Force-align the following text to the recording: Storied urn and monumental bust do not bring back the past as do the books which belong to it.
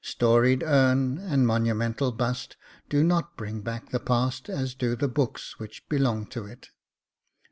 Storied 0.17 0.63
urn 0.63 1.19
and 1.19 1.45
monumental 1.45 2.11
bust 2.11 2.57
do 2.89 3.03
not 3.03 3.37
bring 3.37 3.61
back 3.61 3.91
the 3.91 3.99
past 3.99 4.49
as 4.49 4.73
do 4.73 4.95
the 4.95 5.07
books 5.07 5.59
which 5.59 5.87
belong 5.89 6.25
to 6.25 6.43
it. 6.47 6.71